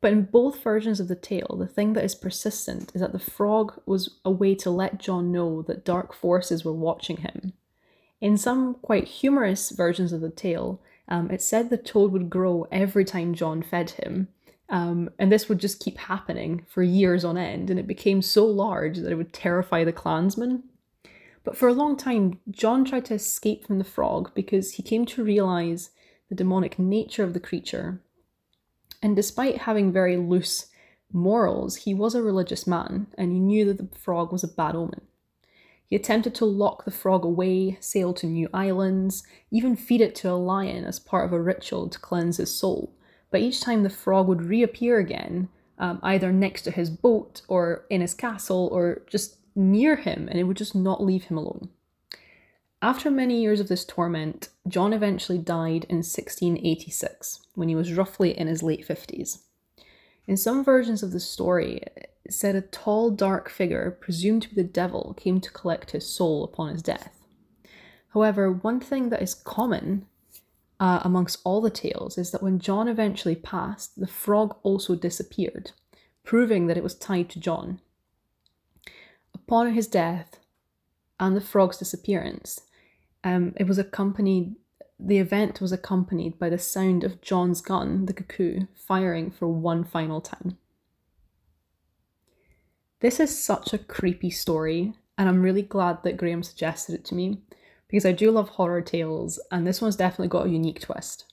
But 0.05 0.11
in 0.11 0.25
both 0.25 0.61
versions 0.61 0.99
of 0.99 1.07
the 1.07 1.15
tale, 1.15 1.55
the 1.57 1.65
thing 1.65 1.93
that 1.93 2.03
is 2.03 2.13
persistent 2.13 2.91
is 2.93 3.01
that 3.01 3.11
the 3.11 3.17
frog 3.17 3.81
was 3.87 4.19
a 4.23 4.29
way 4.29 4.53
to 4.53 4.69
let 4.69 4.99
John 4.99 5.31
know 5.31 5.63
that 5.63 5.83
dark 5.83 6.13
forces 6.13 6.63
were 6.63 6.73
watching 6.73 7.17
him. 7.17 7.53
In 8.21 8.37
some 8.37 8.75
quite 8.75 9.07
humorous 9.07 9.71
versions 9.71 10.13
of 10.13 10.21
the 10.21 10.29
tale, 10.29 10.79
um, 11.07 11.31
it 11.31 11.41
said 11.41 11.71
the 11.71 11.77
toad 11.77 12.11
would 12.11 12.29
grow 12.29 12.67
every 12.71 13.03
time 13.03 13.33
John 13.33 13.63
fed 13.63 13.89
him, 13.89 14.27
um, 14.69 15.09
and 15.17 15.31
this 15.31 15.49
would 15.49 15.57
just 15.57 15.83
keep 15.83 15.97
happening 15.97 16.67
for 16.69 16.83
years 16.83 17.25
on 17.25 17.35
end, 17.35 17.71
and 17.71 17.79
it 17.79 17.87
became 17.87 18.21
so 18.21 18.45
large 18.45 18.99
that 18.99 19.11
it 19.11 19.15
would 19.15 19.33
terrify 19.33 19.83
the 19.83 19.91
clansmen. 19.91 20.65
But 21.43 21.57
for 21.57 21.67
a 21.67 21.73
long 21.73 21.97
time, 21.97 22.39
John 22.51 22.85
tried 22.85 23.05
to 23.05 23.15
escape 23.15 23.65
from 23.65 23.79
the 23.79 23.83
frog 23.83 24.35
because 24.35 24.73
he 24.73 24.83
came 24.83 25.07
to 25.07 25.23
realize 25.23 25.89
the 26.29 26.35
demonic 26.35 26.77
nature 26.77 27.23
of 27.23 27.33
the 27.33 27.39
creature. 27.39 28.03
And 29.05 29.15
despite 29.15 29.59
having 29.59 29.91
very 29.91 30.17
loose 30.17 30.65
morals, 31.13 31.75
he 31.75 31.93
was 31.93 32.15
a 32.15 32.23
religious 32.23 32.65
man 32.65 33.05
and 33.19 33.31
he 33.31 33.39
knew 33.39 33.63
that 33.65 33.77
the 33.77 33.99
frog 33.99 34.31
was 34.31 34.43
a 34.43 34.47
bad 34.47 34.75
omen. 34.75 35.01
He 35.85 35.95
attempted 35.95 36.33
to 36.33 36.45
lock 36.45 36.85
the 36.85 36.89
frog 36.89 37.23
away, 37.23 37.77
sail 37.79 38.15
to 38.15 38.25
new 38.25 38.49
islands, 38.51 39.21
even 39.51 39.75
feed 39.75 40.01
it 40.01 40.15
to 40.15 40.31
a 40.31 40.33
lion 40.33 40.85
as 40.85 40.97
part 40.97 41.25
of 41.25 41.33
a 41.33 41.39
ritual 41.39 41.87
to 41.87 41.99
cleanse 41.99 42.37
his 42.37 42.51
soul. 42.51 42.95
But 43.29 43.41
each 43.41 43.61
time 43.61 43.83
the 43.83 43.91
frog 43.91 44.27
would 44.27 44.41
reappear 44.41 44.97
again, 44.97 45.49
um, 45.77 45.99
either 46.01 46.31
next 46.31 46.63
to 46.63 46.71
his 46.71 46.89
boat 46.89 47.43
or 47.47 47.85
in 47.91 48.01
his 48.01 48.15
castle 48.15 48.69
or 48.71 49.03
just 49.05 49.37
near 49.53 49.97
him, 49.97 50.27
and 50.27 50.39
it 50.39 50.45
would 50.45 50.57
just 50.57 50.73
not 50.73 51.03
leave 51.03 51.25
him 51.25 51.37
alone. 51.37 51.69
After 52.81 53.09
many 53.09 53.41
years 53.41 53.59
of 53.59 53.67
this 53.67 53.85
torment, 53.85 54.49
John 54.67 54.93
eventually 54.93 55.37
died 55.37 55.85
in 55.89 55.97
1686 55.97 57.47
when 57.55 57.69
he 57.69 57.75
was 57.75 57.93
roughly 57.93 58.37
in 58.37 58.47
his 58.47 58.61
late 58.61 58.87
50s. 58.87 59.39
In 60.27 60.37
some 60.37 60.63
versions 60.63 61.03
of 61.03 61.11
the 61.11 61.19
story, 61.19 61.81
it 61.95 62.11
said 62.29 62.55
a 62.55 62.61
tall, 62.61 63.11
dark 63.11 63.49
figure, 63.49 63.97
presumed 64.01 64.41
to 64.43 64.49
be 64.49 64.55
the 64.55 64.67
devil, 64.67 65.13
came 65.17 65.39
to 65.41 65.51
collect 65.51 65.91
his 65.91 66.07
soul 66.07 66.43
upon 66.43 66.73
his 66.73 66.81
death. 66.81 67.11
However, 68.09 68.51
one 68.51 68.79
thing 68.79 69.09
that 69.09 69.21
is 69.21 69.35
common 69.35 70.07
uh, 70.79 71.01
amongst 71.03 71.39
all 71.43 71.61
the 71.61 71.69
tales 71.69 72.17
is 72.17 72.31
that 72.31 72.41
when 72.41 72.59
John 72.59 72.87
eventually 72.87 73.35
passed, 73.35 73.99
the 73.99 74.07
frog 74.07 74.57
also 74.63 74.95
disappeared, 74.95 75.71
proving 76.23 76.67
that 76.67 76.77
it 76.77 76.83
was 76.83 76.95
tied 76.95 77.29
to 77.29 77.39
John. 77.39 77.79
Upon 79.33 79.73
his 79.73 79.87
death 79.87 80.39
and 81.19 81.35
the 81.35 81.41
frog's 81.41 81.77
disappearance, 81.77 82.61
um, 83.23 83.53
it 83.57 83.67
was 83.67 83.77
accompanied 83.77 84.55
the 84.99 85.17
event 85.17 85.59
was 85.59 85.71
accompanied 85.71 86.39
by 86.39 86.49
the 86.49 86.57
sound 86.57 87.03
of 87.03 87.21
John's 87.21 87.61
gun, 87.61 88.05
the 88.05 88.13
cuckoo, 88.13 88.61
firing 88.75 89.29
for 89.29 89.47
one 89.47 89.83
final 89.83 90.21
time. 90.21 90.57
This 93.01 93.19
is 93.19 93.37
such 93.37 93.73
a 93.73 93.77
creepy 93.77 94.29
story, 94.29 94.93
and 95.17 95.27
I'm 95.27 95.41
really 95.41 95.61
glad 95.61 96.01
that 96.03 96.17
Graham 96.17 96.43
suggested 96.43 96.95
it 96.95 97.05
to 97.05 97.15
me 97.15 97.41
because 97.87 98.05
I 98.05 98.13
do 98.13 98.31
love 98.31 98.49
horror 98.49 98.81
tales, 98.81 99.39
and 99.51 99.67
this 99.67 99.81
one's 99.81 99.97
definitely 99.97 100.29
got 100.29 100.47
a 100.47 100.49
unique 100.49 100.79
twist. 100.79 101.25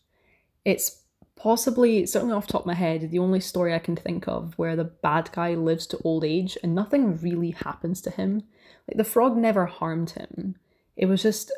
It's 0.65 1.02
possibly, 1.37 2.07
certainly 2.07 2.35
off 2.35 2.47
top 2.47 2.63
of 2.63 2.67
my 2.67 2.75
head, 2.75 3.11
the 3.11 3.19
only 3.19 3.41
story 3.41 3.75
I 3.75 3.79
can 3.79 3.97
think 3.97 4.29
of 4.29 4.55
where 4.57 4.77
the 4.77 4.85
bad 4.85 5.31
guy 5.33 5.55
lives 5.55 5.87
to 5.89 5.99
old 6.05 6.25
age 6.25 6.57
and 6.63 6.75
nothing 6.75 7.19
really 7.19 7.51
happens 7.51 8.01
to 8.03 8.11
him. 8.11 8.43
Like 8.89 8.97
the 8.97 9.05
frog 9.05 9.37
never 9.37 9.67
harmed 9.67 10.11
him. 10.11 10.57
It 10.97 11.07
was 11.07 11.23
just 11.23 11.53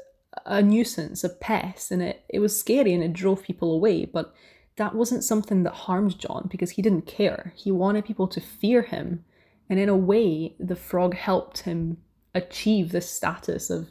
a 0.47 0.63
nuisance, 0.63 1.25
a 1.25 1.29
pest, 1.29 1.91
and 1.91 2.03
it, 2.03 2.25
it 2.29 2.39
was 2.39 2.59
scary 2.59 2.93
and 2.93 3.03
it 3.03 3.13
drove 3.13 3.43
people 3.43 3.73
away. 3.73 4.05
But 4.05 4.35
that 4.77 4.95
wasn't 4.95 5.25
something 5.25 5.63
that 5.63 5.73
harmed 5.73 6.19
John 6.19 6.49
because 6.51 6.71
he 6.73 6.83
didn't 6.83 7.07
care. 7.07 7.53
He 7.57 7.71
wanted 7.71 8.05
people 8.05 8.29
to 8.29 8.41
fear 8.41 8.83
him. 8.83 9.25
And 9.71 9.79
in 9.79 9.89
a 9.89 9.97
way, 9.97 10.55
the 10.59 10.77
frog 10.77 11.15
helped 11.15 11.61
him 11.61 11.99
achieve 12.35 12.91
this 12.91 13.09
status 13.09 13.71
of 13.71 13.89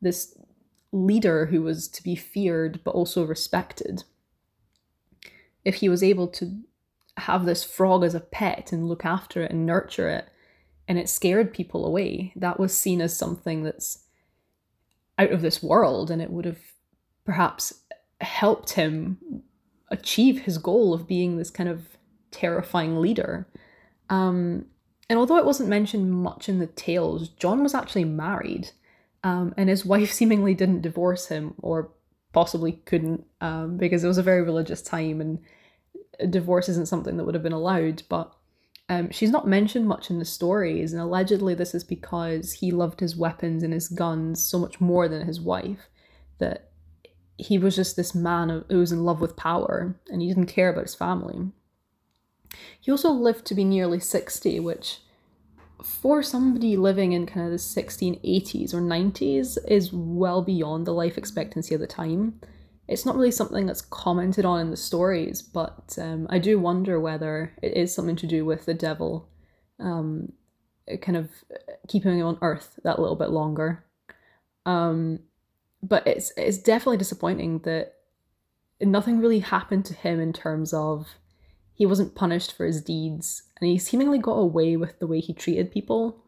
this 0.00 0.36
leader 0.92 1.46
who 1.46 1.62
was 1.62 1.88
to 1.88 2.02
be 2.02 2.14
feared 2.14 2.80
but 2.84 2.94
also 2.94 3.24
respected. 3.24 4.04
If 5.68 5.76
he 5.76 5.88
was 5.88 6.02
able 6.02 6.28
to 6.28 6.60
have 7.18 7.44
this 7.44 7.62
frog 7.62 8.02
as 8.02 8.14
a 8.14 8.20
pet 8.20 8.72
and 8.72 8.88
look 8.88 9.04
after 9.04 9.42
it 9.42 9.50
and 9.50 9.66
nurture 9.66 10.08
it, 10.08 10.28
and 10.88 10.98
it 10.98 11.08
scared 11.08 11.52
people 11.52 11.84
away, 11.84 12.32
that 12.36 12.58
was 12.58 12.74
seen 12.74 13.00
as 13.00 13.14
something 13.14 13.62
that's 13.62 14.04
out 15.18 15.30
of 15.32 15.42
this 15.42 15.62
world 15.62 16.10
and 16.10 16.22
it 16.22 16.30
would 16.30 16.44
have 16.44 16.60
perhaps 17.24 17.82
helped 18.20 18.70
him 18.70 19.18
achieve 19.90 20.40
his 20.40 20.58
goal 20.58 20.94
of 20.94 21.06
being 21.06 21.36
this 21.36 21.50
kind 21.50 21.68
of 21.68 21.88
terrifying 22.30 23.00
leader. 23.00 23.46
Um, 24.10 24.66
and 25.10 25.18
although 25.18 25.36
it 25.36 25.44
wasn't 25.44 25.68
mentioned 25.68 26.12
much 26.12 26.48
in 26.48 26.58
the 26.58 26.66
tales, 26.66 27.28
John 27.28 27.62
was 27.62 27.74
actually 27.74 28.04
married, 28.04 28.70
um, 29.24 29.54
and 29.56 29.68
his 29.68 29.84
wife 29.92 30.12
seemingly 30.12 30.54
didn't 30.54 30.82
divorce 30.82 31.28
him, 31.28 31.54
or 31.58 31.90
possibly 32.32 32.72
couldn't, 32.84 33.24
um, 33.40 33.76
because 33.76 34.04
it 34.04 34.08
was 34.08 34.18
a 34.18 34.22
very 34.22 34.42
religious 34.42 34.82
time 34.82 35.20
and 35.20 35.38
divorce 36.30 36.68
isn't 36.68 36.88
something 36.88 37.16
that 37.16 37.24
would 37.24 37.34
have 37.34 37.42
been 37.42 37.52
allowed. 37.52 38.02
But 38.08 38.32
um, 38.88 39.10
she's 39.10 39.30
not 39.30 39.46
mentioned 39.46 39.86
much 39.86 40.10
in 40.10 40.18
the 40.18 40.24
stories, 40.24 40.92
and 40.92 41.02
allegedly 41.02 41.54
this 41.54 41.74
is 41.74 41.84
because 41.84 42.54
he 42.54 42.70
loved 42.70 43.00
his 43.00 43.16
weapons 43.16 43.62
and 43.62 43.72
his 43.72 43.88
guns 43.88 44.42
so 44.42 44.58
much 44.58 44.80
more 44.80 45.08
than 45.08 45.26
his 45.26 45.40
wife 45.40 45.88
that 46.38 46.70
he 47.36 47.58
was 47.58 47.76
just 47.76 47.96
this 47.96 48.14
man 48.14 48.64
who 48.68 48.78
was 48.78 48.92
in 48.92 49.04
love 49.04 49.20
with 49.20 49.36
power 49.36 49.96
and 50.10 50.20
he 50.20 50.28
didn't 50.28 50.46
care 50.46 50.70
about 50.70 50.84
his 50.84 50.94
family. 50.94 51.52
He 52.80 52.90
also 52.90 53.10
lived 53.10 53.44
to 53.46 53.54
be 53.54 53.64
nearly 53.64 54.00
60, 54.00 54.58
which 54.60 55.00
for 55.84 56.22
somebody 56.22 56.76
living 56.76 57.12
in 57.12 57.26
kind 57.26 57.46
of 57.46 57.52
the 57.52 57.58
1680s 57.58 58.74
or 58.74 58.80
90s 58.80 59.58
is 59.68 59.92
well 59.92 60.42
beyond 60.42 60.86
the 60.86 60.92
life 60.92 61.16
expectancy 61.16 61.74
of 61.74 61.80
the 61.80 61.86
time 61.86 62.40
it's 62.88 63.04
not 63.04 63.16
really 63.16 63.30
something 63.30 63.66
that's 63.66 63.82
commented 63.82 64.46
on 64.46 64.60
in 64.60 64.70
the 64.70 64.76
stories, 64.76 65.42
but 65.42 65.96
um, 66.00 66.26
I 66.30 66.38
do 66.38 66.58
wonder 66.58 66.98
whether 66.98 67.52
it 67.62 67.76
is 67.76 67.94
something 67.94 68.16
to 68.16 68.26
do 68.26 68.46
with 68.46 68.64
the 68.64 68.74
devil 68.74 69.28
um, 69.78 70.32
kind 71.02 71.16
of 71.16 71.28
keeping 71.86 72.18
him 72.18 72.26
on 72.26 72.38
Earth 72.40 72.80
that 72.84 72.98
little 72.98 73.16
bit 73.16 73.30
longer. 73.30 73.84
Um, 74.64 75.20
but 75.82 76.06
it's 76.06 76.32
it's 76.36 76.58
definitely 76.58 76.96
disappointing 76.96 77.60
that 77.60 77.94
nothing 78.80 79.20
really 79.20 79.40
happened 79.40 79.84
to 79.86 79.94
him 79.94 80.18
in 80.18 80.32
terms 80.32 80.72
of 80.72 81.08
he 81.74 81.86
wasn't 81.86 82.14
punished 82.14 82.56
for 82.56 82.64
his 82.64 82.80
deeds, 82.80 83.42
and 83.60 83.70
he 83.70 83.78
seemingly 83.78 84.18
got 84.18 84.32
away 84.32 84.76
with 84.76 84.98
the 84.98 85.06
way 85.06 85.20
he 85.20 85.32
treated 85.34 85.70
people. 85.70 86.24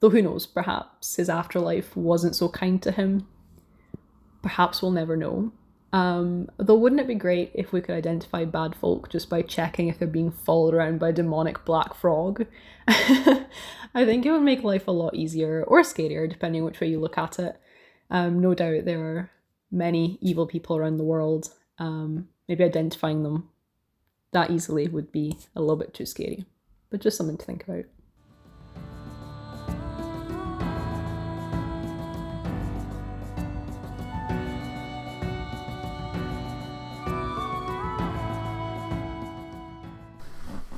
Though 0.00 0.10
who 0.10 0.22
knows, 0.22 0.46
perhaps 0.46 1.16
his 1.16 1.28
afterlife 1.28 1.96
wasn't 1.96 2.36
so 2.36 2.48
kind 2.48 2.82
to 2.82 2.92
him. 2.92 3.26
Perhaps 4.42 4.82
we'll 4.82 4.90
never 4.90 5.16
know. 5.16 5.52
Um, 5.92 6.48
though, 6.56 6.76
wouldn't 6.76 7.00
it 7.00 7.06
be 7.06 7.14
great 7.14 7.50
if 7.54 7.72
we 7.72 7.82
could 7.82 7.94
identify 7.94 8.44
bad 8.44 8.74
folk 8.74 9.10
just 9.10 9.28
by 9.28 9.42
checking 9.42 9.88
if 9.88 9.98
they're 9.98 10.08
being 10.08 10.30
followed 10.30 10.74
around 10.74 10.98
by 10.98 11.10
a 11.10 11.12
demonic 11.12 11.64
black 11.64 11.94
frog? 11.94 12.46
I 12.88 14.06
think 14.06 14.24
it 14.24 14.30
would 14.30 14.42
make 14.42 14.62
life 14.62 14.88
a 14.88 14.92
lot 14.92 15.14
easier 15.14 15.64
or 15.64 15.82
scarier, 15.82 16.28
depending 16.28 16.64
which 16.64 16.80
way 16.80 16.88
you 16.88 16.98
look 16.98 17.18
at 17.18 17.38
it. 17.38 17.60
Um, 18.10 18.40
no 18.40 18.54
doubt 18.54 18.84
there 18.84 19.00
are 19.00 19.30
many 19.70 20.18
evil 20.22 20.46
people 20.46 20.76
around 20.76 20.96
the 20.96 21.04
world. 21.04 21.50
Um, 21.78 22.28
maybe 22.48 22.64
identifying 22.64 23.22
them 23.22 23.50
that 24.32 24.50
easily 24.50 24.88
would 24.88 25.12
be 25.12 25.36
a 25.54 25.60
little 25.60 25.76
bit 25.76 25.94
too 25.94 26.06
scary, 26.06 26.46
but 26.90 27.00
just 27.00 27.16
something 27.16 27.36
to 27.36 27.44
think 27.44 27.64
about. 27.64 27.84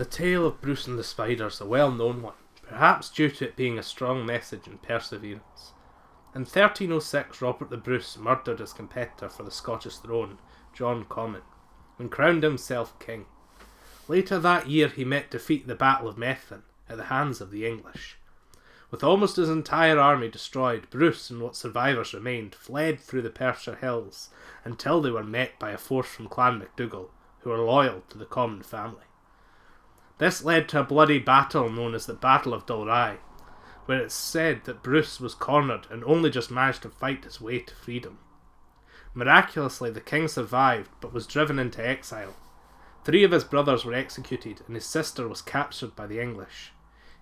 The 0.05 0.11
tale 0.11 0.45
of 0.45 0.61
Bruce 0.61 0.87
and 0.87 0.99
the 0.99 1.03
Spider 1.03 1.47
is 1.47 1.63
a 1.63 1.65
well 1.65 1.91
known 1.91 2.21
one, 2.21 2.35
perhaps 2.69 3.09
due 3.09 3.31
to 3.31 3.47
it 3.47 3.57
being 3.57 3.79
a 3.79 3.83
strong 3.83 4.27
message 4.27 4.67
in 4.67 4.77
perseverance. 4.77 5.73
In 6.35 6.43
1306, 6.43 7.41
Robert 7.41 7.71
the 7.71 7.79
Bruce 7.79 8.19
murdered 8.19 8.59
his 8.59 8.75
competitor 8.75 9.31
for 9.31 9.45
the 9.45 9.51
Scottish 9.51 9.97
throne, 9.97 10.41
John 10.75 11.07
Comyn, 11.07 11.41
and 11.99 12.11
crowned 12.11 12.43
himself 12.43 12.99
king. 12.99 13.25
Later 14.07 14.39
that 14.39 14.69
year, 14.69 14.89
he 14.89 15.07
met 15.07 15.31
defeat 15.31 15.63
at 15.63 15.69
the 15.69 15.75
Battle 15.75 16.09
of 16.09 16.19
Methven 16.19 16.65
at 16.87 16.99
the 16.99 17.05
hands 17.05 17.41
of 17.41 17.51
the 17.51 17.67
English. 17.67 18.19
With 18.91 19.03
almost 19.03 19.37
his 19.37 19.49
entire 19.49 19.99
army 19.99 20.29
destroyed, 20.29 20.91
Bruce 20.91 21.31
and 21.31 21.41
what 21.41 21.57
survivors 21.57 22.13
remained 22.13 22.55
fled 22.55 23.01
through 23.01 23.23
the 23.23 23.31
Perthshire 23.31 23.77
hills 23.77 24.29
until 24.67 25.01
they 25.01 25.11
were 25.11 25.25
met 25.25 25.59
by 25.59 25.71
a 25.71 25.79
force 25.79 26.09
from 26.09 26.29
Clan 26.29 26.59
MacDougall, 26.59 27.11
who 27.41 27.49
were 27.49 27.57
loyal 27.57 28.03
to 28.11 28.19
the 28.19 28.27
Comyn 28.27 28.63
family. 28.63 29.05
This 30.19 30.45
led 30.45 30.69
to 30.69 30.81
a 30.81 30.85
bloody 30.85 31.19
battle 31.19 31.69
known 31.69 31.93
as 31.93 32.07
the 32.07 32.15
Battle 32.15 32.55
of 32.55 32.67
Dalry, 32.67 33.19
where 33.87 33.99
it's 33.99 34.15
said 34.15 34.63
that 34.65 34.83
Bruce 34.83 35.19
was 35.19 35.35
cornered 35.35 35.89
and 35.91 36.05
only 36.05 36.31
just 36.31 36.53
managed 36.53 36.83
to 36.83 36.89
fight 36.89 37.25
his 37.25 37.41
way 37.41 37.59
to 37.59 37.75
freedom. 37.75 38.21
Miraculously, 39.13 39.91
the 39.91 40.01
king 40.01 40.29
survived 40.29 40.91
but 41.01 41.13
was 41.13 41.27
driven 41.27 41.59
into 41.59 41.85
exile. 41.85 42.37
Three 43.05 43.25
of 43.25 43.33
his 43.33 43.43
brothers 43.43 43.85
were 43.85 43.93
executed, 43.93 44.63
and 44.67 44.77
his 44.77 44.87
sister 44.87 45.27
was 45.27 45.43
captured 45.43 45.97
by 45.97 46.07
the 46.07 46.21
English. 46.21 46.73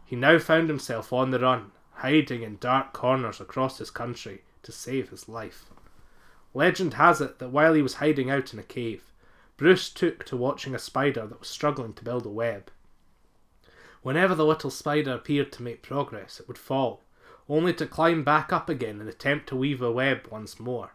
He 0.04 0.14
now 0.14 0.38
found 0.38 0.68
himself 0.68 1.14
on 1.14 1.30
the 1.30 1.40
run, 1.40 1.72
hiding 1.94 2.42
in 2.42 2.58
dark 2.58 2.92
corners 2.92 3.40
across 3.40 3.78
his 3.78 3.90
country 3.90 4.42
to 4.64 4.70
save 4.70 5.08
his 5.08 5.30
life. 5.30 5.70
Legend 6.52 6.94
has 6.94 7.22
it 7.22 7.38
that 7.38 7.49
while 7.49 7.72
he 7.72 7.80
was 7.80 7.94
hiding 7.94 8.30
out 8.30 8.52
in 8.52 8.58
a 8.58 8.62
cave, 8.62 9.02
Bruce 9.56 9.88
took 9.88 10.25
to 10.26 10.37
watching 10.37 10.75
a 10.75 10.78
spider 10.78 11.26
that 11.26 11.40
was 11.40 11.49
struggling 11.49 11.94
to 11.94 12.04
build 12.04 12.26
a 12.26 12.30
web. 12.30 12.70
Whenever 14.02 14.35
the 14.35 14.44
little 14.44 14.71
spider 14.71 15.12
appeared 15.12 15.52
to 15.52 15.62
make 15.62 15.82
progress, 15.82 16.40
it 16.40 16.49
would 16.49 16.59
fall, 16.59 17.02
only 17.49 17.73
to 17.75 17.87
climb 17.87 18.25
back 18.25 18.52
up 18.52 18.68
again 18.68 19.00
and 19.00 19.09
attempt 19.09 19.49
to 19.49 19.56
weave 19.56 19.80
a 19.80 19.90
web 19.90 20.26
once 20.30 20.59
more. 20.59 20.92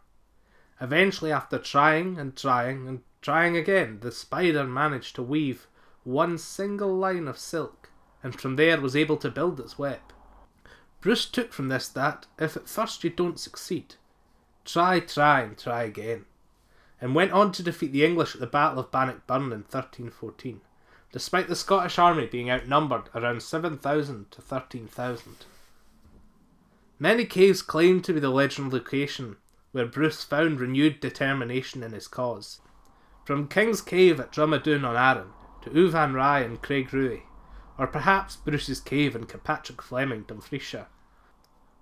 Eventually, 0.82 1.32
after 1.32 1.58
trying 1.58 2.20
and 2.20 2.36
trying 2.36 2.88
and 2.88 3.02
trying 3.22 3.56
again, 3.56 4.00
the 4.02 4.12
spider 4.12 4.64
managed 4.64 5.16
to 5.16 5.24
weave 5.24 5.68
one 6.04 6.38
single 6.38 6.96
line 6.96 7.28
of 7.28 7.38
silk, 7.38 7.90
and 8.22 8.40
from 8.40 8.56
there 8.56 8.80
was 8.80 8.96
able 8.96 9.18
to 9.18 9.32
build 9.32 9.60
its 9.60 9.80
web. 9.80 10.00
Bruce 11.02 11.26
took 11.26 11.54
from 11.54 11.70
this 11.70 11.88
that, 11.88 12.26
if 12.38 12.58
at 12.58 12.68
first 12.68 13.04
you 13.04 13.10
don't 13.10 13.40
succeed, 13.40 13.96
try, 14.66 15.00
try, 15.00 15.42
and 15.42 15.58
try 15.58 15.84
again, 15.84 16.26
and 17.00 17.16
went 17.16 17.32
on 17.32 17.52
to 17.54 17.64
defeat 17.64 17.92
the 17.92 18.06
English 18.06 18.36
at 18.36 18.42
the 18.42 18.48
Battle 18.48 18.80
of 18.80 18.92
Bannockburn 18.92 19.44
in 19.44 19.64
1314, 19.64 20.62
despite 21.12 21.48
the 21.48 21.56
Scottish 21.56 21.98
army 21.98 22.26
being 22.26 22.50
outnumbered 22.50 23.10
around 23.16 23.42
7,000 23.42 24.32
to 24.32 24.42
13,000. 24.42 25.46
Many 27.00 27.26
caves 27.26 27.62
claim 27.62 28.02
to 28.02 28.14
be 28.14 28.20
the 28.20 28.30
legend 28.30 28.74
location 28.74 29.38
where 29.72 29.86
Bruce 29.86 30.24
found 30.24 30.60
renewed 30.60 31.00
determination 31.00 31.84
in 31.84 31.92
his 31.92 32.08
cause. 32.08 32.60
From 33.26 33.48
King's 33.48 33.82
Cave 33.82 34.20
at 34.20 34.32
Drumadoon 34.32 34.84
on 34.84 34.96
Arran 34.96 35.30
to 35.62 35.70
Uvan 35.70 36.46
and 36.46 36.62
Craig 36.62 36.92
Rui, 36.94 37.20
or 37.78 37.88
perhaps 37.88 38.36
Bruce's 38.36 38.80
Cave 38.80 39.16
in 39.16 39.26
Kirkpatrick 39.26 39.82
Fleming, 39.82 40.24
Dumfriesshire. 40.24 40.88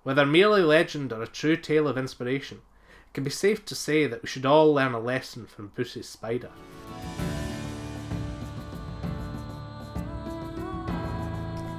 Whether 0.02 0.26
merely 0.26 0.62
legend 0.62 1.12
or 1.12 1.22
a 1.22 1.26
true 1.26 1.56
tale 1.56 1.88
of 1.88 1.96
inspiration, 1.96 2.58
it 3.06 3.14
can 3.14 3.24
be 3.24 3.30
safe 3.30 3.64
to 3.64 3.74
say 3.74 4.06
that 4.06 4.22
we 4.22 4.28
should 4.28 4.44
all 4.44 4.74
learn 4.74 4.92
a 4.92 5.00
lesson 5.00 5.46
from 5.46 5.68
Bruce's 5.68 6.08
spider. 6.08 6.50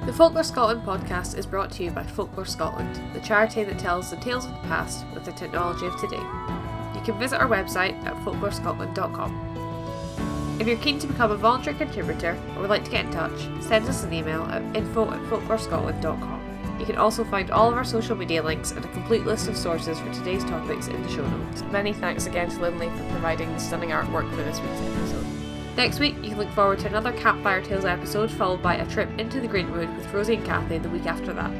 The 0.08 0.14
Folklore 0.14 0.42
Scotland 0.42 0.82
podcast 0.86 1.36
is 1.36 1.44
brought 1.44 1.70
to 1.72 1.84
you 1.84 1.90
by 1.90 2.02
Folklore 2.02 2.46
Scotland, 2.46 2.98
the 3.12 3.20
charity 3.20 3.62
that 3.62 3.78
tells 3.78 4.08
the 4.08 4.16
tales 4.16 4.46
of 4.46 4.52
the 4.52 4.60
past 4.60 5.04
with 5.12 5.26
the 5.26 5.32
technology 5.32 5.84
of 5.84 6.00
today. 6.00 6.16
You 6.16 7.02
can 7.04 7.18
visit 7.18 7.38
our 7.38 7.46
website 7.46 8.02
at 8.06 8.14
folklorescotland.com. 8.24 10.56
If 10.58 10.66
you're 10.66 10.78
keen 10.78 10.98
to 11.00 11.06
become 11.06 11.30
a 11.30 11.36
voluntary 11.36 11.76
contributor 11.76 12.38
or 12.54 12.62
would 12.62 12.70
like 12.70 12.86
to 12.86 12.90
get 12.90 13.04
in 13.04 13.10
touch, 13.10 13.38
send 13.60 13.84
us 13.84 14.02
an 14.02 14.14
email 14.14 14.44
at 14.44 14.62
info 14.74 15.10
at 15.10 15.20
folklorescotland.com. 15.24 16.78
You 16.80 16.86
can 16.86 16.96
also 16.96 17.22
find 17.24 17.50
all 17.50 17.68
of 17.68 17.74
our 17.74 17.84
social 17.84 18.16
media 18.16 18.42
links 18.42 18.70
and 18.70 18.82
a 18.82 18.88
complete 18.92 19.26
list 19.26 19.46
of 19.46 19.58
sources 19.58 20.00
for 20.00 20.10
today's 20.14 20.44
topics 20.44 20.88
in 20.88 21.02
the 21.02 21.08
show 21.10 21.28
notes. 21.28 21.62
Many 21.64 21.92
thanks 21.92 22.24
again 22.24 22.48
to 22.48 22.58
Lindley 22.62 22.88
for 22.88 23.04
providing 23.10 23.52
the 23.52 23.58
stunning 23.58 23.90
artwork 23.90 24.30
for 24.30 24.36
this 24.36 24.58
week's 24.58 24.80
episode. 24.80 25.37
Next 25.78 26.00
week, 26.00 26.16
you 26.24 26.30
can 26.30 26.38
look 26.38 26.50
forward 26.50 26.80
to 26.80 26.88
another 26.88 27.12
Campfire 27.12 27.62
Tales 27.62 27.84
episode, 27.84 28.32
followed 28.32 28.60
by 28.60 28.74
a 28.74 28.90
trip 28.90 29.08
into 29.16 29.40
the 29.40 29.46
Greenwood 29.46 29.88
with 29.94 30.12
Rosie 30.12 30.34
and 30.34 30.44
Kathy 30.44 30.78
the 30.78 30.90
week 30.90 31.06
after 31.06 31.32
that. 31.32 31.52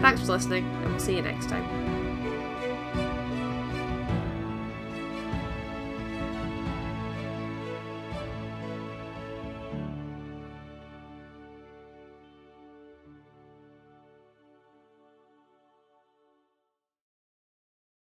Thanks 0.00 0.22
for 0.22 0.28
listening, 0.28 0.64
and 0.64 0.86
we'll 0.86 0.98
see 0.98 1.16
you 1.16 1.22
next 1.22 1.50
time. 1.50 1.85